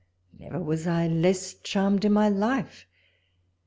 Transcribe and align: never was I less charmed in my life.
never 0.39 0.59
was 0.59 0.87
I 0.87 1.05
less 1.07 1.53
charmed 1.53 2.05
in 2.05 2.11
my 2.13 2.27
life. 2.27 2.87